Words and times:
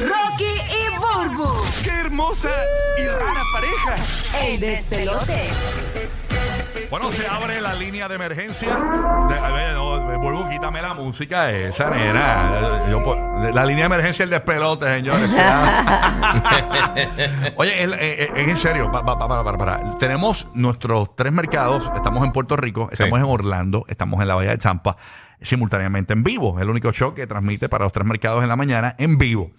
Rocky 0.00 0.44
y 0.44 0.98
Burbu, 0.98 1.48
¡Qué 1.84 1.90
hermosa 1.90 2.50
y 2.98 3.06
rara 3.06 3.42
pareja! 3.52 3.96
el 4.46 4.60
despelote. 4.60 5.48
Bueno, 6.90 7.10
se 7.12 7.26
abre 7.26 7.60
la 7.60 7.74
línea 7.74 8.08
de 8.08 8.14
emergencia. 8.16 8.68
De, 9.28 9.38
a 9.38 9.50
ver, 9.50 9.74
no, 9.74 10.18
Burbu, 10.18 10.48
quítame 10.50 10.82
la 10.82 10.94
música 10.94 11.50
esa, 11.50 11.90
nena. 11.90 12.86
Yo, 12.90 13.00
la 13.52 13.64
línea 13.64 13.88
de 13.88 13.94
emergencia, 13.94 14.24
el 14.24 14.30
despelote, 14.30 14.86
señores. 14.86 15.30
Oye, 17.56 17.82
el- 17.82 17.94
eh, 17.94 18.24
eh, 18.24 18.30
en 18.34 18.56
serio, 18.56 18.90
pa- 18.90 19.04
pa- 19.04 19.18
pa- 19.18 19.28
para, 19.28 19.44
para, 19.44 19.58
para. 19.58 19.98
Tenemos 19.98 20.46
nuestros 20.54 21.14
tres 21.16 21.32
mercados. 21.32 21.90
Estamos 21.96 22.24
en 22.24 22.32
Puerto 22.32 22.56
Rico, 22.56 22.88
estamos 22.92 23.18
en 23.18 23.24
Orlando, 23.24 23.84
estamos 23.88 24.20
en 24.20 24.28
la 24.28 24.34
Bahía 24.34 24.50
de 24.50 24.58
Champa, 24.58 24.96
simultáneamente 25.40 26.12
en 26.12 26.22
vivo. 26.22 26.58
El 26.60 26.70
único 26.70 26.92
show 26.92 27.14
que 27.14 27.26
transmite 27.26 27.68
para 27.68 27.84
los 27.84 27.92
tres 27.92 28.06
mercados 28.06 28.42
en 28.42 28.48
la 28.48 28.56
mañana 28.56 28.94
en 28.98 29.18
vivo. 29.18 29.50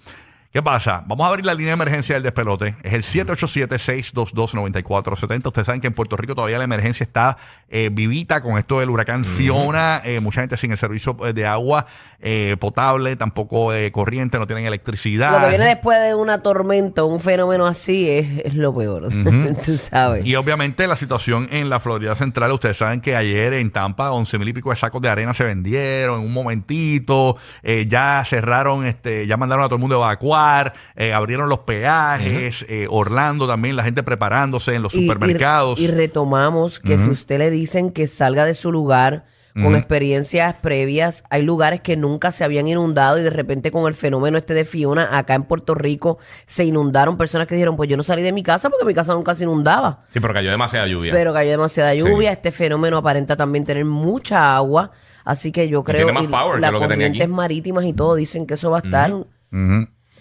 ¿Qué 0.53 0.61
pasa? 0.61 1.03
Vamos 1.07 1.25
a 1.25 1.29
abrir 1.29 1.47
la 1.47 1.55
línea 1.55 1.75
de 1.75 1.81
emergencia 1.81 2.13
del 2.13 2.21
despelote. 2.21 2.75
Es 2.83 2.93
el 2.93 3.01
787-622-9470. 3.25 5.47
Ustedes 5.47 5.65
saben 5.65 5.81
que 5.81 5.87
en 5.87 5.93
Puerto 5.93 6.15
Rico 6.15 6.35
todavía 6.35 6.59
la 6.59 6.65
emergencia 6.65 7.03
está 7.03 7.37
eh, 7.69 7.89
vivita 7.91 8.43
con 8.43 8.59
esto 8.59 8.79
del 8.79 8.91
huracán 8.91 9.25
Fiona. 9.25 9.99
Eh, 10.05 10.19
mucha 10.19 10.41
gente 10.41 10.55
sin 10.57 10.71
el 10.71 10.77
servicio 10.77 11.17
eh, 11.25 11.33
de 11.33 11.47
agua 11.47 11.87
eh, 12.25 12.55
potable, 12.57 13.17
tampoco 13.17 13.73
eh, 13.73 13.91
corriente, 13.91 14.39
no 14.39 14.47
tienen 14.47 14.65
electricidad. 14.65 15.33
Lo 15.33 15.41
que 15.41 15.49
viene 15.49 15.65
después 15.65 15.99
de 15.99 16.15
una 16.15 16.41
tormenta, 16.41 17.03
un 17.03 17.19
fenómeno 17.19 17.67
así, 17.67 18.09
es, 18.09 18.45
es 18.45 18.53
lo 18.53 18.73
peor. 18.73 19.09
Tú 19.65 19.75
sabes. 19.75 20.25
Y 20.25 20.35
obviamente 20.35 20.87
la 20.87 20.95
situación 20.95 21.49
en 21.51 21.69
la 21.69 21.81
Florida 21.81 22.15
Central, 22.15 22.53
ustedes 22.53 22.77
saben 22.77 23.01
que 23.01 23.17
ayer 23.17 23.51
en 23.51 23.71
Tampa 23.71 24.11
11 24.11 24.39
mil 24.39 24.47
y 24.47 24.53
pico 24.53 24.69
de 24.69 24.77
sacos 24.77 25.01
de 25.01 25.09
arena 25.09 25.33
se 25.33 25.43
vendieron 25.43 26.21
en 26.21 26.27
un 26.27 26.31
momentito, 26.31 27.35
eh, 27.61 27.87
ya 27.89 28.23
cerraron, 28.25 28.85
este, 28.85 29.27
ya 29.27 29.35
mandaron 29.35 29.65
a 29.65 29.67
todo 29.67 29.75
el 29.75 29.81
mundo 29.81 30.05
a 30.05 30.15
eh, 30.95 31.13
abrieron 31.13 31.49
los 31.49 31.59
peajes, 31.59 32.65
eh, 32.69 32.87
Orlando 32.89 33.47
también, 33.47 33.75
la 33.75 33.83
gente 33.83 34.03
preparándose 34.03 34.75
en 34.75 34.81
los 34.83 34.93
Y- 34.93 35.01
supermercados. 35.01 35.79
Y, 35.79 35.87
retomamos 35.87 36.79
que 36.79 36.97
si 36.97 37.09
usted 37.09 37.39
le 37.39 37.49
dicen 37.49 37.91
que 37.91 38.07
salga 38.07 38.45
de 38.45 38.53
su 38.53 38.71
lugar 38.71 39.25
con 39.53 39.75
experiencias 39.75 40.55
previas, 40.63 41.23
hay 41.29 41.43
lugares 41.43 41.79
que 41.81 41.95
nunca 41.95 42.31
se 42.31 42.43
habían 42.43 42.67
inundado 42.67 43.19
y 43.19 43.21
de 43.21 43.29
repente 43.29 43.69
con 43.69 43.87
el 43.87 43.93
fenómeno 43.93 44.35
este 44.39 44.55
de 44.55 44.65
Fiona, 44.65 45.15
acá 45.15 45.35
en 45.35 45.43
Puerto 45.43 45.75
Rico 45.75 46.17
se 46.47 46.65
inundaron 46.65 47.17
personas 47.17 47.47
que 47.47 47.53
dijeron, 47.53 47.75
pues 47.75 47.87
yo 47.87 47.95
no 47.95 48.01
salí 48.01 48.23
de 48.23 48.31
mi 48.31 48.41
casa 48.41 48.71
porque 48.71 48.83
mi 48.83 48.95
casa 48.95 49.13
nunca 49.13 49.35
se 49.35 49.43
inundaba. 49.43 50.05
Sí, 50.09 50.19
pero 50.19 50.33
cayó 50.33 50.49
demasiada 50.49 50.87
lluvia. 50.87 51.13
Pero 51.13 51.33
cayó 51.33 51.51
demasiada 51.51 51.93
lluvia, 51.93 52.31
este 52.31 52.49
fenómeno 52.49 52.97
aparenta 52.97 53.35
también 53.35 53.63
tener 53.63 53.85
mucha 53.85 54.55
agua, 54.55 54.89
así 55.23 55.51
que 55.51 55.69
yo 55.69 55.83
creo 55.83 56.07
tiene 56.07 56.13
más 56.13 56.23
y 56.23 56.27
power 56.27 56.55
que 56.55 56.61
las 56.61 56.71
corrientes 56.71 57.29
marítimas 57.29 57.85
y 57.85 57.93
todo 57.93 58.15
dicen 58.15 58.47
que 58.47 58.55
eso 58.55 58.71
va 58.71 58.79
a 58.79 58.81
estar. 58.81 59.13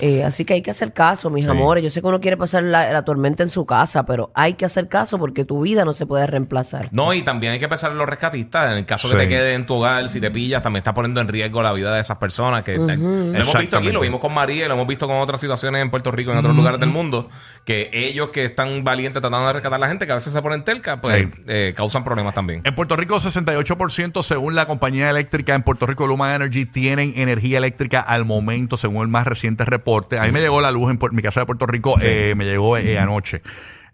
Eh, 0.05 0.25
así 0.25 0.45
que 0.45 0.55
hay 0.55 0.63
que 0.63 0.73
hacer 0.73 0.93
caso, 0.93 1.31
mis 1.31 1.47
amores. 1.47 1.85
Yo 1.85 1.89
sé 1.89 2.01
que 2.01 2.09
uno 2.09 2.21
quiere 2.21 2.37
pasar 2.37 2.65
la, 2.65 2.91
la 2.93 3.05
tormenta 3.05 3.45
en 3.45 3.49
su 3.49 3.65
casa, 3.65 4.05
pero 4.05 4.33
hay 4.35 4.55
que 4.55 4.65
hacer 4.65 4.89
caso 4.89 5.17
porque 5.17 5.45
tu 5.45 5.61
vida 5.61 5.85
no 5.85 5.93
se 5.93 6.07
puede 6.07 6.27
reemplazar. 6.27 6.89
No, 6.91 7.15
y 7.15 7.23
también 7.23 7.53
hay 7.53 7.61
que 7.61 7.69
pensar 7.69 7.93
en 7.93 7.99
los 7.99 8.09
rescatistas. 8.09 8.73
En 8.73 8.79
el 8.79 8.85
caso 8.85 9.07
Sí. 9.07 9.15
que 9.15 9.21
te 9.21 9.29
quede 9.29 9.55
en 9.55 9.65
tu 9.65 9.75
hogar, 9.75 10.09
si 10.09 10.21
te 10.21 10.33
pillas, 10.33 10.61
también 10.61 10.81
está 10.81 10.93
poniendo 10.93 11.21
en 11.21 11.29
riesgo 11.29 11.63
la 11.63 11.73
vida 11.73 11.95
de 11.95 12.01
esas 12.01 12.19
personas. 12.19 12.65
que 12.65 12.77
Lo 12.79 12.89
hemos 12.91 13.59
visto 13.61 13.77
aquí, 13.77 13.93
lo 13.93 14.01
vimos 14.01 14.19
con 14.21 14.35
María 14.35 14.67
lo 14.67 14.75
hemos 14.75 14.89
visto 14.89 15.07
con 15.07 15.19
otras 15.19 15.41
situaciones 15.41 15.81
en 15.81 15.89
Puerto 15.91 16.11
Rico, 16.11 16.33
en 16.33 16.39
otros 16.39 16.57
lugares 16.57 16.81
del 16.81 16.89
mundo, 16.89 17.29
que 17.65 17.91
ellos 17.93 18.31
que 18.31 18.45
están 18.45 18.83
valientes 18.83 19.21
tratando 19.21 19.47
de 19.47 19.53
rescatar 19.53 19.77
a 19.77 19.79
la 19.79 19.89
gente, 19.89 20.05
que 20.07 20.13
a 20.13 20.17
veces 20.17 20.33
se 20.33 20.43
ponen 20.43 20.65
terca, 20.65 21.01
pues 21.01 21.17
Sí. 21.29 21.43
eh, 21.47 21.75
causan 21.77 22.03
problemas 22.03 22.35
también. 22.35 22.61
En 22.65 22.75
Puerto 22.75 22.97
Rico, 22.97 23.21
68% 23.21 24.23
según 24.25 24.55
la 24.57 24.67
compañía 24.67 25.09
eléctrica 25.11 25.55
en 25.55 25.63
Puerto 25.63 25.87
Rico, 25.87 26.07
Luma 26.07 26.35
Energy, 26.35 26.67
tienen 26.67 27.13
energía 27.17 27.59
eléctrica 27.59 28.01
al 28.01 28.25
momento, 28.25 28.77
según 28.77 29.03
el 29.03 29.09
más 29.09 29.27
reciente 29.27 29.65
reporte. 29.65 30.19
A 30.19 30.25
mí 30.25 30.33
me 30.33 30.41
llegó 30.41 30.61
la 30.61 30.73
luz 30.73 30.91
en 30.91 30.99
mi 31.13 31.23
casa 31.23 31.41
de 31.41 31.47
Puerto 31.47 31.67
Rico, 31.67 31.97
eh, 32.03 32.35
me 32.37 32.45
llegó 32.45 32.77
eh, 32.77 32.99
anoche. 32.99 33.43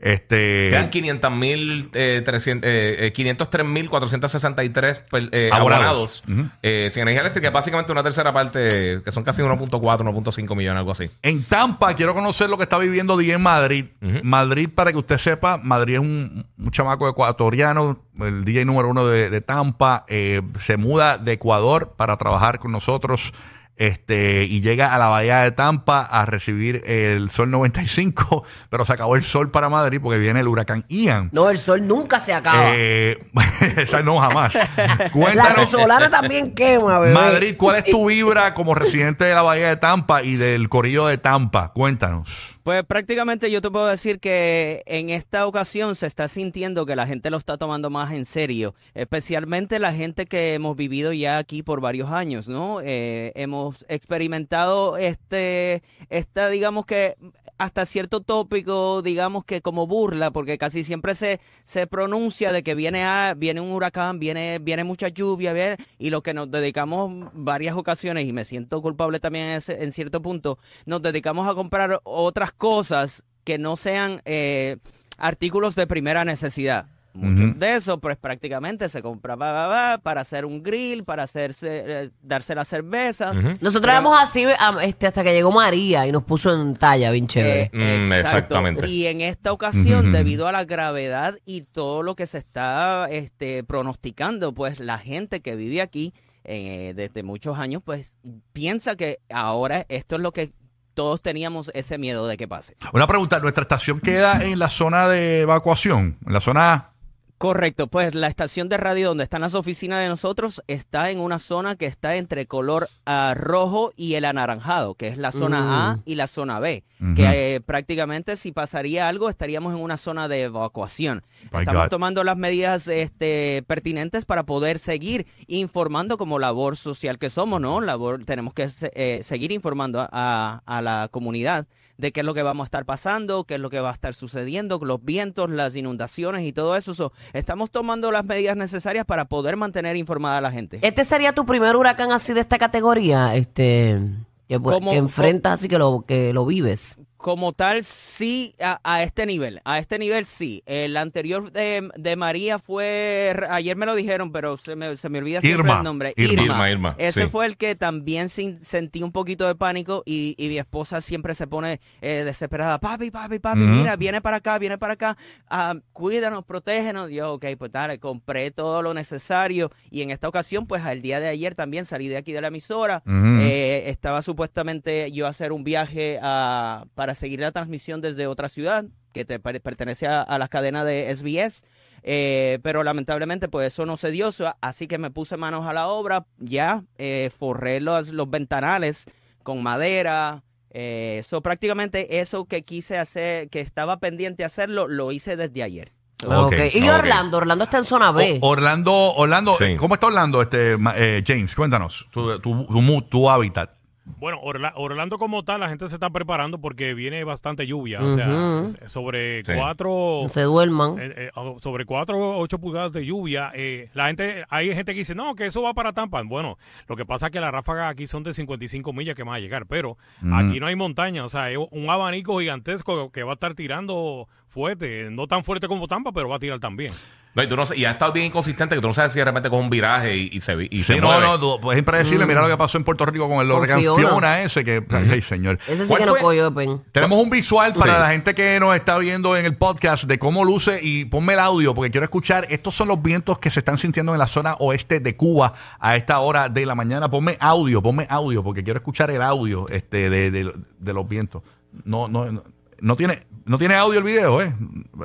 Este, 0.01 0.69
Quedan 0.71 0.91
500 0.91 1.31
mil, 1.33 1.91
eh, 1.93 2.23
300, 2.25 2.69
eh, 2.71 3.07
eh, 3.07 3.13
503 3.13 3.67
mil 3.67 3.91
463 3.91 5.01
per- 5.01 5.29
eh, 5.33 5.51
Abonados. 5.53 6.23
abonados 6.25 6.53
eh, 6.63 6.89
sin 6.91 7.03
energía 7.03 7.23
eléctrica, 7.23 7.51
básicamente 7.51 7.91
una 7.91 8.03
tercera 8.03 8.33
parte, 8.33 9.01
que 9.05 9.11
son 9.13 9.25
casi 9.25 9.42
1.4, 9.42 10.05
1.5 10.05 10.55
millones, 10.57 10.79
algo 10.79 10.92
así. 10.92 11.11
En 11.23 11.42
Tampa, 11.42 11.95
quiero 11.95 12.14
conocer 12.14 12.48
lo 12.48 12.57
que 12.57 12.63
está 12.63 12.79
viviendo 12.79 13.20
en 13.20 13.41
Madrid. 13.42 13.87
Madrid, 14.23 14.69
para 14.75 14.92
que 14.92 14.98
usted 14.98 15.19
sepa, 15.19 15.58
Madrid 15.58 15.95
es 15.95 16.01
un, 16.01 16.47
un 16.57 16.70
chamaco 16.70 17.08
ecuatoriano, 17.08 18.03
el 18.20 18.45
DJ 18.45 18.64
número 18.64 18.89
uno 18.89 19.07
de, 19.07 19.31
de 19.31 19.41
Tampa. 19.41 20.05
eh, 20.08 20.42
se 20.61 20.77
muda 20.77 21.19
de 21.19 21.33
Ecuador 21.33 21.95
para 21.97 22.17
trabajar 22.17 22.58
con 22.61 22.70
nosotros. 22.73 23.33
Este, 23.78 24.42
y 24.42 24.61
llega 24.61 24.92
a 24.92 24.98
la 24.98 25.06
bahía 25.06 25.39
de 25.39 25.52
Tampa 25.52 26.00
a 26.02 26.27
recibir 26.27 26.83
el 26.84 27.30
sol 27.30 27.48
95, 27.48 28.44
pero 28.70 28.84
se 28.84 28.92
acabó 28.92 29.14
el 29.14 29.22
sol 29.22 29.52
para 29.52 29.68
Madrid 29.68 30.00
porque 30.02 30.18
viene 30.18 30.40
el 30.40 30.48
huracán 30.48 30.84
Ian. 30.89 31.30
No, 31.33 31.48
el 31.48 31.58
sol 31.58 31.86
nunca 31.86 32.20
se 32.20 32.34
acaba. 32.34 32.72
Eh, 32.74 33.24
esa 33.77 34.02
no 34.02 34.18
jamás. 34.18 34.55
la 34.77 35.11
Cuéntanos, 35.11 35.55
venezolana 35.55 36.11
también 36.11 36.55
quema, 36.56 36.98
bebé. 36.98 37.14
Madrid, 37.14 37.55
¿cuál 37.56 37.77
es 37.77 37.84
tu 37.84 38.08
vibra 38.08 38.52
como 38.52 38.74
residente 38.74 39.24
de 39.24 39.34
la 39.34 39.42
bahía 39.42 39.68
de 39.68 39.77
Tampa 39.77 40.24
y 40.24 40.34
del 40.34 40.68
corillo 40.68 41.06
de 41.06 41.18
Tampa? 41.18 41.72
Cuéntanos. 41.72 42.58
Pues 42.68 42.84
prácticamente 42.84 43.51
yo 43.51 43.62
te 43.62 43.70
puedo 43.70 43.86
decir 43.86 44.20
que 44.20 44.83
en 44.84 45.08
esta 45.08 45.46
ocasión 45.46 45.96
se 45.96 46.06
está 46.06 46.29
sintiendo 46.29 46.84
que 46.84 46.96
la 46.96 47.06
gente 47.06 47.30
lo 47.30 47.39
está 47.39 47.56
tomando 47.56 47.89
más 47.89 48.12
en 48.12 48.27
serio, 48.27 48.74
especialmente 48.92 49.79
la 49.79 49.95
gente 49.95 50.27
que 50.27 50.52
hemos 50.52 50.77
vivido 50.77 51.14
ya 51.14 51.39
aquí 51.39 51.62
por 51.62 51.80
varios 51.80 52.11
años, 52.11 52.46
¿no? 52.46 52.83
Eh, 52.83 53.33
hemos 53.36 53.86
experimentado 53.89 54.98
este, 54.98 55.83
esta, 56.11 56.51
digamos 56.51 56.84
que 56.84 57.17
hasta 57.57 57.86
cierto 57.86 58.20
tópico, 58.20 59.01
digamos 59.02 59.45
que 59.46 59.62
como 59.62 59.86
burla, 59.86 60.30
porque 60.30 60.58
casi 60.58 60.84
siempre 60.84 61.14
se, 61.14 61.40
se 61.64 61.86
pronuncia 61.89 62.52
de 62.52 62.62
que 62.62 62.74
viene, 62.77 63.02
a, 63.02 63.34
viene 63.34 63.61
un 63.62 63.73
huracán, 63.73 64.20
viene, 64.20 64.58
viene 64.61 64.84
mucha 64.84 65.08
lluvia, 65.08 65.52
viene- 65.55 65.77
y 65.98 66.11
lo 66.11 66.23
que 66.23 66.34
nos 66.34 66.51
dedicamos 66.51 67.30
varias 67.33 67.77
ocasiones, 67.77 68.27
y 68.28 68.33
me 68.33 68.45
siento 68.45 68.80
culpable 68.80 69.18
también 69.20 69.46
en, 69.46 69.57
ese- 69.57 69.83
en 69.83 69.90
cierto 69.90 70.23
punto, 70.23 70.58
nos 70.86 71.02
dedicamos 71.02 71.48
a 71.48 71.55
comprar 71.55 71.98
otras 72.05 72.52
cosas 72.58 73.24
que 73.45 73.57
no 73.57 73.77
sean 73.77 74.20
eh, 74.27 74.77
artículos 75.17 75.74
de 75.74 75.86
primera 75.86 76.24
necesidad. 76.24 76.86
Muchos 77.14 77.58
de 77.58 77.74
eso, 77.74 77.98
pues 77.98 78.17
prácticamente 78.17 78.89
se 78.89 79.02
compraba 79.02 79.98
para 79.98 80.20
hacer 80.20 80.45
un 80.45 80.63
grill, 80.63 81.02
para 81.02 81.24
hacerse, 81.24 81.83
eh, 81.85 82.11
darse 82.23 82.55
las 82.55 82.69
cervezas. 82.69 83.36
Ujú. 83.36 83.57
Nosotros 83.61 83.91
éramos 83.91 84.14
así 84.17 84.45
am, 84.61 84.79
este, 84.79 85.08
hasta 85.08 85.24
que 85.24 85.33
llegó 85.33 85.51
María 85.51 86.07
y 86.07 86.13
nos 86.13 86.23
puso 86.23 86.55
en 86.55 86.77
talla, 86.77 87.11
bien 87.11 87.27
chévere. 87.27 87.70
Eh, 87.73 88.05
Mm, 88.07 88.13
exactamente. 88.13 88.89
Y 88.89 89.07
en 89.07 89.20
esta 89.20 89.52
ocasión, 89.52 90.13
debido 90.13 90.46
a 90.46 90.52
la 90.52 90.64
gravedad 90.64 91.36
y 91.45 91.63
todo 91.63 92.05
lo 92.05 92.14
que 92.14 92.27
se 92.27 92.39
está 92.39 93.08
este, 93.11 93.64
pronosticando, 93.64 94.52
pues 94.52 94.79
la 94.79 94.98
gente 94.98 95.40
que 95.40 95.57
vive 95.57 95.83
aquí 95.83 96.14
eh, 96.45 96.92
desde 96.95 97.25
muchos 97.25 97.58
años, 97.58 97.83
pues 97.85 98.14
piensa 98.52 98.95
que 98.95 99.19
ahora 99.29 99.86
esto 99.89 100.17
es 100.17 100.23
lo 100.23 100.33
que 100.33 100.52
todos 100.98 101.23
teníamos 101.23 101.70
ese 101.75 101.97
miedo 101.97 102.27
de 102.27 102.36
que 102.36 102.48
pase. 102.48 102.77
Una 102.92 103.07
pregunta, 103.07 103.39
¿nuestra 103.39 103.63
estación 103.63 104.01
queda 104.01 104.45
en 104.45 104.59
la 104.59 104.69
zona 104.69 105.07
de 105.07 105.42
evacuación? 105.42 106.19
¿En 106.27 106.33
la 106.33 106.41
zona 106.41 106.91
Correcto, 107.39 107.87
pues 107.87 108.17
la 108.17 108.27
estación 108.27 108.69
de 108.69 108.79
radio 108.79 109.07
donde 109.09 109.23
están 109.23 109.43
las 109.43 109.55
oficinas 109.55 110.01
de 110.03 110.09
nosotros 110.09 110.61
está 110.67 111.11
en 111.13 111.21
una 111.21 111.39
zona 111.39 111.77
que 111.77 111.87
está 111.87 112.17
entre 112.17 112.47
color 112.47 112.89
ah, 113.07 113.33
rojo 113.37 113.93
y 113.95 114.15
el 114.15 114.25
anaranjado, 114.25 114.97
que 114.97 115.07
es 115.07 115.19
la 115.19 115.31
zona 115.31 115.91
A 115.93 115.99
y 116.05 116.17
la 116.17 116.27
zona 116.27 116.59
B, 116.59 116.83
que 117.15 117.55
eh, 117.55 117.61
prácticamente 117.61 118.37
si 118.37 118.51
pasaría 118.51 119.07
algo 119.07 119.29
estaríamos 119.29 119.73
en 119.73 119.81
una 119.81 119.99
zona 119.99 120.27
de 120.27 120.43
evacuación. 120.43 121.23
My 121.53 121.61
Estamos 121.61 121.85
God. 121.85 121.91
tomando 121.91 122.25
las 122.25 122.37
medidas 122.37 122.89
este, 122.89 123.63
pertinentes 123.69 124.25
para 124.25 124.43
poder 124.43 124.81
seguir 124.81 125.29
informando 125.47 126.19
como 126.19 126.41
labor 126.41 126.77
social 126.77 127.20
que 127.20 127.31
somos, 127.31 127.61
¿no? 127.61 127.81
Labor, 127.81 128.25
tenemos 128.25 128.53
que 128.53 128.69
eh, 128.94 129.20
seguir 129.23 129.53
informando 129.53 130.00
a- 130.00 130.09
a, 130.11 130.62
a 130.67 130.82
la 130.82 131.06
comunidad 131.12 131.69
de 131.99 132.12
qué 132.12 132.20
es 132.20 132.26
lo 132.26 132.32
que 132.34 132.43
vamos 132.44 132.64
a 132.64 132.67
estar 132.67 132.84
pasando, 132.84 133.43
qué 133.43 133.55
es 133.56 133.61
lo 133.61 133.70
que 133.70 133.81
va 133.81 133.91
a 133.91 133.93
estar 133.93 134.14
sucediendo, 134.14 134.79
los 134.82 135.05
vientos, 135.05 135.50
las 135.50 135.75
inundaciones 135.75 136.44
y 136.44 136.52
todo 136.52 136.76
eso. 136.76 136.94
So, 136.94 137.12
estamos 137.32 137.70
tomando 137.70 138.10
las 138.12 138.25
medidas 138.25 138.56
necesarias 138.56 139.04
para 139.04 139.26
poder 139.26 139.56
mantener 139.56 139.96
informada 139.96 140.38
a 140.38 140.40
la 140.40 140.50
gente. 140.52 140.78
¿Este 140.82 141.04
sería 141.04 141.32
tu 141.32 141.44
primer 141.46 141.76
huracán 141.76 142.12
así 142.12 142.32
de 142.32 142.40
esta 142.40 142.58
categoría? 142.58 143.34
Este, 143.34 144.00
que, 144.48 144.58
pues, 144.60 144.75
¿Cómo- 144.75 144.90
que 144.92 144.96
enfrentas 144.96 145.54
así 145.54 145.69
que 145.69 145.78
lo, 145.78 146.04
que 146.06 146.32
lo 146.32 146.44
vives. 146.46 146.98
Como 147.19 147.53
tal, 147.53 147.82
sí, 147.82 148.55
a, 148.61 148.79
a 148.85 149.03
este 149.03 149.26
nivel. 149.26 149.61
A 149.65 149.81
este 149.81 149.99
nivel 149.99 150.25
sí. 150.25 150.62
El 150.67 150.97
anterior 150.97 151.50
de, 151.50 151.91
de 151.97 152.15
María 152.15 152.61
fue. 152.61 153.37
Ayer 153.50 153.76
me 153.76 153.87
lo 153.87 153.97
dijeron, 153.97 154.31
pero 154.31 154.56
se 154.56 154.76
me, 154.76 154.97
se 154.97 155.09
me 155.09 155.19
olvida 155.19 155.41
siempre 155.41 155.62
Irma. 155.65 155.79
el 155.79 155.82
nombre. 155.85 156.15
Irma. 156.17 156.43
Irma, 156.44 156.70
Irma, 156.70 156.94
Ese 156.97 157.25
sí. 157.25 157.29
fue 157.29 157.47
el 157.47 157.56
que 157.56 157.75
también 157.75 158.29
sin- 158.29 158.59
sentí 158.65 159.03
un 159.03 159.11
poquito 159.11 159.49
de 159.49 159.56
pánico 159.56 160.05
y, 160.06 160.37
y 160.38 160.47
mi 160.49 160.59
esposa 160.59 161.00
siempre 161.00 161.35
se 161.35 161.49
pone 161.49 161.81
eh, 162.03 162.23
desesperada. 162.25 162.79
Papi, 162.79 163.11
papi, 163.11 163.41
papi, 163.41 163.59
mira, 163.61 163.97
viene 163.97 164.20
para 164.20 164.37
acá, 164.37 164.56
viene 164.59 164.79
para 164.79 164.93
acá. 164.93 165.19
ah, 165.49 165.75
cuídanos, 165.93 166.44
protégenos. 166.44 167.11
Yo, 167.11 167.32
ok, 167.35 167.47
pues 167.59 167.73
dale, 167.73 167.99
compré 167.99 168.53
todo 168.53 168.81
lo 168.81 168.94
necesario. 168.94 169.73
Y 169.91 170.03
en 170.03 170.12
esta 170.12 170.29
ocasión, 170.29 170.69
pues 170.69 170.85
al 170.85 171.03
día 171.03 171.19
de 171.19 171.26
ayer 171.26 171.56
también 171.56 171.85
salí 171.85 172.06
de 172.06 172.17
aquí 172.17 172.32
de 172.32 172.41
la 172.43 172.47
emisora. 172.49 173.03
Eh, 173.06 173.85
estaba 173.88 174.23
supuestamente 174.23 175.11
yo 175.11 175.26
a 175.26 175.31
hacer 175.31 175.50
un 175.50 175.65
viaje 175.65 176.20
a- 176.23 176.85
para 177.08 177.14
seguir 177.14 177.40
la 177.40 177.52
transmisión 177.52 178.02
desde 178.02 178.26
otra 178.26 178.50
ciudad 178.50 178.84
que 179.14 179.25
te 179.25 179.38
per- 179.40 179.62
pertenece 179.62 180.06
a, 180.06 180.20
a 180.20 180.37
las 180.38 180.50
cadenas 180.50 180.84
de 180.84 181.10
SBS. 181.16 181.64
eh, 182.02 182.58
pero 182.62 182.82
lamentablemente 182.84 183.49
pues 183.49 183.69
eso 183.72 183.87
no 183.87 183.96
se 183.96 184.10
dio, 184.10 184.31
so- 184.31 184.55
así 184.60 184.87
que 184.87 184.99
me 184.99 185.10
puse 185.10 185.38
manos 185.38 185.64
a 185.66 185.72
la 185.72 185.88
obra, 185.88 186.26
ya 186.37 186.82
eh, 186.99 187.31
forré 187.38 187.81
los, 187.81 188.10
los 188.10 188.28
ventanales 188.28 189.06
con 189.43 189.62
madera, 189.62 190.43
eh, 190.70 191.22
so 191.26 191.40
prácticamente 191.40 192.20
eso 192.20 192.44
que 192.44 192.62
quise 192.62 192.99
hacer, 192.99 193.49
que 193.49 193.60
estaba 193.60 194.00
pendiente 194.00 194.44
hacerlo, 194.44 194.87
lo 194.87 195.10
hice 195.10 195.37
desde 195.37 195.62
ayer. 195.62 195.93
So, 196.20 196.28
Ok, 196.46 196.52
Ok. 196.52 196.75
Y 196.75 196.82
ok. 196.90 196.94
Orlando, 196.99 197.38
Orlando 197.38 197.64
está 197.64 197.78
en 197.78 197.84
zona 197.84 198.12
B. 198.12 198.38
O- 198.43 198.49
Orlando, 198.50 198.93
Orlando, 199.14 199.56
Sí. 199.56 199.64
eh, 199.64 199.76
¿cómo 199.78 199.94
está 199.94 200.08
Orlando, 200.08 200.43
este, 200.43 200.75
eh, 200.96 201.25
James? 201.26 201.55
Cuéntanos, 201.55 202.06
tu, 202.10 202.38
tu, 202.40 203.02
tu 203.08 203.31
hábitat. 203.31 203.77
Bueno, 204.19 204.38
Orla- 204.43 204.72
Orlando 204.76 205.19
como 205.19 205.44
tal, 205.44 205.60
la 205.60 205.69
gente 205.69 205.88
se 205.88 205.94
está 205.96 206.10
preparando 206.10 206.58
porque 206.60 206.94
viene 206.94 207.22
bastante 207.25 207.66
lluvia. 207.66 208.00
O 208.00 208.16
sea, 208.16 208.88
sobre 208.88 209.44
Sí. 209.44 209.52
cuatro... 209.56 210.25
Se 210.28 210.43
duerman. 210.43 210.96
eh, 210.99 211.12
eh, 211.16 211.31
sobre 211.60 211.84
4 211.84 212.19
o 212.19 212.38
8 212.40 212.58
pulgadas 212.58 212.93
de 212.93 213.05
lluvia, 213.06 213.50
eh, 213.55 213.90
la 213.94 214.06
gente, 214.08 214.44
hay 214.49 214.75
gente 214.75 214.93
que 214.93 215.00
dice, 215.00 215.14
no, 215.14 215.34
que 215.34 215.46
eso 215.46 215.62
va 215.62 215.75
para 215.75 215.93
Tampa. 215.93 216.22
Bueno, 216.22 216.58
lo 216.88 216.96
que 216.96 217.05
pasa 217.06 217.26
es 217.26 217.32
que 217.32 217.40
las 217.40 217.52
ráfagas 217.52 217.93
aquí 217.93 218.06
son 218.06 218.22
de 218.22 218.32
55 218.32 218.93
millas 218.93 219.14
que 219.14 219.22
van 219.22 219.34
a 219.37 219.38
llegar, 219.40 219.66
pero 219.66 219.99
aquí 220.32 220.58
no 220.60 220.66
hay 220.66 220.75
montaña, 220.76 221.25
o 221.25 221.28
sea, 221.28 221.44
hay 221.44 221.56
un 221.56 221.90
abanico 221.90 222.38
gigantesco 222.40 223.10
que 223.10 223.22
va 223.22 223.32
a 223.32 223.34
estar 223.34 223.55
tirando 223.55 224.28
fuerte, 224.49 225.08
no 225.10 225.26
tan 225.26 225.44
fuerte 225.44 225.69
como 225.69 225.87
Tampa, 225.87 226.10
pero 226.12 226.28
va 226.28 226.37
a 226.37 226.40
tirar 226.40 226.58
también. 226.58 226.93
No, 227.34 227.42
y, 227.42 227.46
tú 227.48 227.56
no 227.56 227.62
y 227.76 227.84
ha 227.84 227.92
estado 227.92 228.12
bien 228.12 228.26
inconsistente 228.26 228.75
que 228.75 228.80
tú 228.80 228.88
no 228.88 228.92
sabes 228.92 229.12
si 229.12 229.19
de 229.20 229.25
repente 229.25 229.48
con 229.48 229.60
un 229.60 229.70
viraje 229.70 230.16
y, 230.16 230.30
y 230.32 230.40
se, 230.40 230.56
vi- 230.56 230.69
y 230.72 230.78
Sí, 230.78 230.94
se 230.94 231.00
no, 231.00 231.08
mueve. 231.08 231.22
no, 231.26 231.38
tú- 231.38 231.58
pues 231.60 231.76
es 231.76 231.78
impredecible. 231.80 232.26
Mira 232.26 232.40
lo 232.40 232.48
que 232.48 232.56
pasó 232.56 232.78
en 232.78 232.84
Puerto 232.84 233.06
Rico 233.06 233.28
con 233.28 233.38
el 233.40 233.50
huracán 233.52 233.80
Fiona. 233.80 234.42
Ese, 234.42 234.64
que, 234.64 234.84
ay, 234.90 235.22
señor. 235.22 235.58
Ese 235.69 235.82
sí 235.84 235.88
¿Cuál 235.88 236.00
que 236.00 236.06
no 236.06 236.12
fue? 236.12 236.20
cogió 236.20 236.50
de 236.50 236.56
pen. 236.56 236.82
Tenemos 236.90 237.22
un 237.22 237.30
visual 237.30 237.75
para 237.75 237.94
Sí. 237.94 238.00
la 238.00 238.08
gente 238.10 238.34
que 238.34 238.58
nos 238.58 238.75
está 238.75 238.98
viendo 238.98 239.36
en 239.36 239.44
el 239.44 239.56
podcast 239.56 240.04
de 240.04 240.19
cómo 240.19 240.44
luce 240.44 240.80
y 240.82 241.04
ponme 241.04 241.34
el 241.34 241.38
audio 241.38 241.75
porque 241.75 241.90
quiero 241.92 242.04
escuchar. 242.04 242.46
Estos 242.50 242.75
son 242.75 242.88
los 242.88 243.00
vientos 243.02 243.38
que 243.38 243.50
se 243.50 243.60
están 243.60 243.78
sintiendo 243.78 244.12
en 244.12 244.19
la 244.19 244.26
zona 244.26 244.54
oeste 244.58 244.98
de 244.98 245.14
Cuba 245.16 245.52
a 245.78 245.94
esta 245.96 246.19
hora 246.20 246.48
de 246.48 246.66
la 246.66 246.74
mañana. 246.74 247.08
Ponme 247.08 247.36
audio, 247.40 247.81
ponme 247.82 248.06
audio 248.10 248.42
porque 248.42 248.64
quiero 248.64 248.78
escuchar 248.78 249.10
el 249.12 249.22
audio 249.22 249.66
este 249.69 250.10
de, 250.10 250.31
de- 250.32 250.52
de 250.78 250.92
los 250.92 251.06
vientos. 251.08 251.42
No, 251.84 252.08
no, 252.08 252.32
no, 252.32 252.42
no 252.80 252.96
tiene, 252.96 253.26
no 253.44 253.58
tiene 253.58 253.75
audio 253.75 253.98
el 253.98 254.04
video, 254.04 254.40
¿eh? 254.42 254.52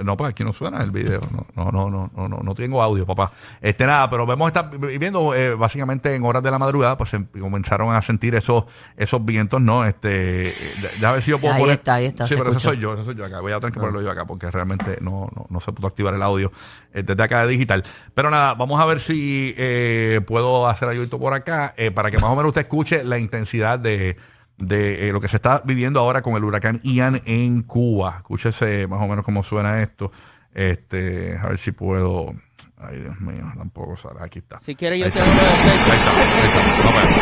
No, 0.03 0.17
pues 0.17 0.29
aquí 0.31 0.43
no 0.43 0.53
suena 0.53 0.81
el 0.83 0.91
video. 0.91 1.21
No, 1.55 1.71
no, 1.71 1.89
no, 1.89 2.11
no, 2.15 2.27
no, 2.27 2.37
no, 2.43 2.55
tengo 2.55 2.81
audio, 2.81 3.05
papá. 3.05 3.31
Este 3.61 3.85
nada, 3.85 4.09
pero 4.09 4.25
vemos 4.25 4.47
estar 4.47 4.69
viviendo 4.77 5.33
eh, 5.33 5.55
básicamente 5.55 6.13
en 6.15 6.23
horas 6.25 6.43
de 6.43 6.51
la 6.51 6.59
madrugada, 6.59 6.97
pues 6.97 7.13
em- 7.13 7.25
comenzaron 7.39 7.93
a 7.95 8.01
sentir 8.01 8.35
esos, 8.35 8.65
esos 8.97 9.23
vientos, 9.25 9.61
¿no? 9.61 9.85
Este, 9.85 10.49
eh, 10.49 10.53
ya 10.99 11.11
ver 11.11 11.21
si 11.21 11.31
yo 11.31 11.39
puedo 11.39 11.53
Ahí 11.53 11.61
poner. 11.61 11.77
está, 11.77 11.95
ahí 11.95 12.05
está, 12.05 12.25
Sí, 12.27 12.33
se 12.33 12.37
pero 12.37 12.49
ese 12.49 12.57
escuchó. 12.57 12.73
soy 12.73 12.79
yo, 12.79 12.93
ese 12.93 13.05
soy 13.05 13.15
yo 13.15 13.25
acá. 13.25 13.39
Voy 13.39 13.51
a 13.51 13.59
tener 13.59 13.73
que 13.73 13.79
ponerlo 13.79 14.01
yo 14.01 14.11
acá 14.11 14.25
porque 14.25 14.49
realmente 14.51 14.97
no, 15.01 15.29
no, 15.35 15.45
no 15.49 15.59
se 15.59 15.71
pudo 15.71 15.87
activar 15.87 16.13
el 16.13 16.21
audio 16.21 16.51
eh, 16.93 17.03
desde 17.03 17.23
acá 17.23 17.41
de 17.45 17.47
digital. 17.47 17.83
Pero 18.13 18.29
nada, 18.29 18.53
vamos 18.55 18.79
a 18.79 18.85
ver 18.85 18.99
si 18.99 19.53
eh, 19.57 20.21
puedo 20.27 20.67
hacer 20.67 20.89
algo 20.89 21.19
por 21.19 21.33
acá 21.33 21.73
eh, 21.77 21.91
para 21.91 22.11
que 22.11 22.17
más 22.17 22.29
o 22.29 22.35
menos 22.35 22.49
usted 22.49 22.61
escuche 22.61 23.03
la 23.03 23.17
intensidad 23.17 23.79
de, 23.79 24.17
de 24.57 25.07
eh, 25.07 25.11
lo 25.11 25.19
que 25.19 25.27
se 25.27 25.37
está 25.37 25.61
viviendo 25.65 25.99
ahora 25.99 26.21
con 26.21 26.35
el 26.35 26.43
huracán 26.43 26.79
Ian 26.83 27.21
en 27.25 27.63
Cuba. 27.63 28.15
Escúchese 28.17 28.87
más 28.87 29.01
o 29.01 29.07
menos 29.07 29.25
cómo 29.25 29.43
suena 29.43 29.81
esto. 29.81 30.11
Este, 30.53 31.37
a 31.37 31.47
ver 31.49 31.57
si 31.57 31.71
puedo. 31.71 32.33
Ay, 32.77 32.99
Dios 32.99 33.19
mío, 33.21 33.51
tampoco 33.57 33.95
sale. 33.97 34.19
Aquí 34.21 34.39
está. 34.39 34.59
si 34.59 34.75
quieres 34.75 34.99
yo 34.99 35.09
te 35.09 35.19
hago 35.19 35.31
los 35.31 35.39
Ahí 35.39 35.57
está, 35.77 35.91
ahí 35.91 36.45
está. 36.45 36.61
Vamos 36.83 37.01
a 37.01 37.05
ver. 37.05 37.13